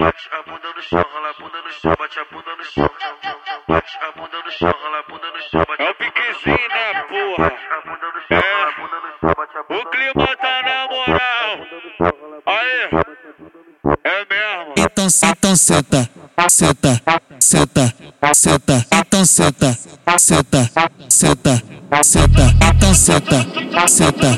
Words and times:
bate 0.00 0.28
a 0.32 0.42
bunda 0.42 0.72
no 0.74 0.82
chão, 0.82 1.04
rola 1.12 1.28
a 1.28 1.32
bunda 1.34 1.60
no 1.60 1.72
chão, 1.72 1.94
bate 1.98 2.18
a 2.18 2.24
bunda 2.24 2.56
no 2.56 2.64
chão, 2.64 2.90
bate 3.68 3.98
a 4.00 4.12
bunda 4.12 4.42
no 4.42 4.50
chão, 4.50 4.74
rola 4.82 4.98
a 4.98 5.02
bunda 5.02 5.30
no 5.30 5.42
chão, 5.42 5.66
É 5.78 5.90
o 5.90 5.94
piquezinho, 5.94 6.68
né, 6.68 7.02
porra? 7.02 7.52
bunda 7.84 9.10
O 9.68 9.90
clima 9.90 10.36
tá 10.38 10.62
na 10.62 10.88
moral. 10.88 11.66
Aí, 12.46 12.88
é 14.04 14.24
mesmo. 14.24 14.74
Então, 14.78 14.88
então 14.88 15.10
senta, 15.10 15.54
senta, 15.56 16.10
senta, 17.38 17.94
senta. 18.32 18.86
Então 18.92 19.24
senta, 19.24 19.72
senta, 20.18 20.18
senta, 20.18 20.70
senta. 21.20 22.44
Então 22.60 22.94
senta, 22.94 23.36
senta, 23.84 23.88
senta, 23.88 24.32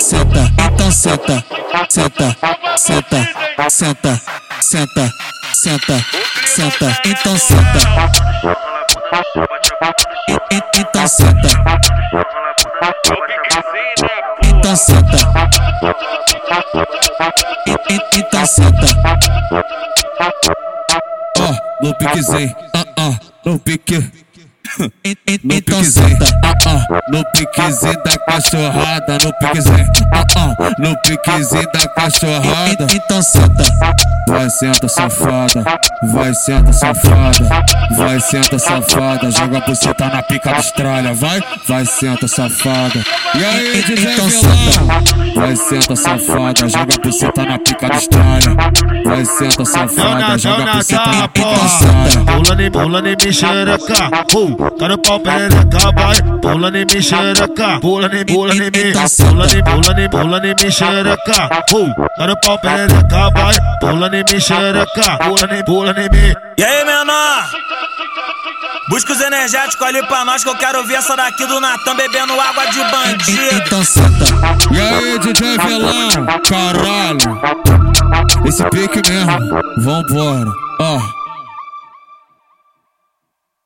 senta. 0.00 0.40
Então 0.58 0.90
senta, 0.90 1.34
senta, 1.88 2.76
senta, 2.76 3.47
senta, 3.66 4.20
senta, 4.60 5.10
senta, 5.52 6.04
senta. 6.46 6.98
Então 7.04 7.36
senta, 7.36 7.78
então 10.48 11.06
senta, 11.08 11.48
então 14.44 14.76
senta. 14.76 15.18
Então 18.14 18.46
senta. 18.46 18.86
Ó, 21.40 21.84
no 21.84 21.94
piquezinho, 21.98 22.56
ah, 22.74 22.84
ah, 22.96 23.18
no 23.44 23.58
pique. 23.58 24.27
Então 25.50 25.82
senta, 25.82 26.24
ah, 26.44 26.54
ah, 26.66 27.00
no 27.10 27.24
piquezinho 27.32 28.02
da 28.04 28.16
cachorrada, 28.18 29.18
no 29.24 29.32
piquezinho, 29.38 29.86
ah, 30.12 30.24
ah, 30.36 30.74
no 30.78 30.96
piquezinho 31.02 31.68
da 31.72 31.88
cachorrada. 31.88 32.86
Então 32.92 33.20
senta, 33.22 33.64
vai 34.28 34.48
senta 34.50 34.88
safada, 34.88 35.64
vai 36.12 36.32
senta 36.34 36.72
safada, 36.72 37.64
vai 37.96 38.20
senta 38.20 38.58
safada, 38.58 39.30
joga 39.30 39.60
buceta 39.60 40.08
na 40.08 40.22
pica 40.22 40.52
da 40.52 40.58
estralha, 40.58 41.14
vai, 41.14 41.42
vai 41.66 41.84
senta 41.84 42.28
safada. 42.28 43.04
E 43.34 43.44
aí, 43.44 43.82
DJ 43.82 44.12
então 44.12 44.30
senta, 44.30 45.40
vai 45.40 45.56
senta 45.56 45.96
safada, 45.96 46.68
joga 46.68 46.98
buceta 47.02 47.44
na 47.44 47.58
pica 47.58 47.88
da 47.88 47.96
estralha, 47.96 48.56
vai 49.04 49.24
senta 49.24 49.64
safada, 49.64 50.38
joga 50.38 50.72
buceta 50.72 51.12
na 51.12 51.28
pica 51.28 51.48
da 51.48 51.66
estralha. 51.66 52.24
Pulando 52.24 52.62
e 52.62 52.70
pulando 52.70 53.08
e 53.08 53.16
me 53.16 53.32
xereca, 53.32 54.10
uh, 54.34 54.67
tá 54.78 54.88
no 54.88 54.98
pau 54.98 55.20
perereca, 55.20 55.92
vai. 55.94 56.16
Pulando 56.40 56.76
e 56.76 56.84
me 56.84 57.02
xereca, 57.02 57.80
pulando 57.80 58.16
e 58.16 58.24
pulando 58.24 58.62
e 58.62 58.70
me, 58.70 58.92
pulando 58.92 59.54
e 59.54 59.62
pulando 59.62 60.00
e 60.00 60.08
pulando 60.08 60.46
e 60.46 60.54
me 60.54 60.70
xereca, 60.70 61.48
tá 61.48 62.26
no 62.26 62.40
pau 62.40 62.58
perereca, 62.58 63.30
vai. 63.30 63.54
Pulando 63.80 64.16
e 64.16 64.24
me 64.24 64.40
xereca, 64.40 65.18
pulando 65.18 65.54
e 65.54 65.64
pulando 65.64 66.00
e 66.00 66.08
me. 66.10 66.34
E 66.58 66.64
aí, 66.64 66.84
menor? 66.84 67.48
Busca 68.88 69.12
os 69.12 69.20
energéticos 69.20 69.86
ali 69.86 70.02
pra 70.06 70.24
nós 70.24 70.42
que 70.42 70.48
eu 70.48 70.56
quero 70.56 70.82
ver 70.86 70.94
essa 70.94 71.14
daqui 71.14 71.46
do 71.46 71.60
Natan 71.60 71.94
bebendo 71.94 72.40
água 72.40 72.66
de 72.66 72.78
bandido. 72.84 73.62
Então 73.66 73.84
senta. 73.84 74.24
E 74.72 74.80
aí, 74.80 75.18
DJ 75.18 75.58
Velão, 75.58 76.10
caralho. 76.48 77.18
Esse 78.46 78.64
pique 78.70 79.02
mesmo, 79.10 79.60
vambora. 79.76 80.50
Ó. 80.80 81.17